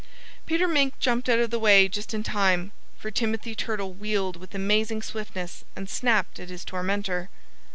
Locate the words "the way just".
1.51-2.11